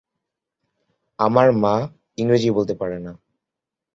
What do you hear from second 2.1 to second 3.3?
ইংরাজি বলতে পারে না।